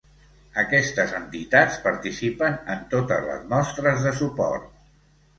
Aquestes 0.59 1.11
entitats 1.17 1.75
participen 1.83 2.57
en 2.75 2.81
totes 2.93 3.27
les 3.27 3.43
mostres 3.51 4.01
de 4.07 4.15
suport. 4.23 4.67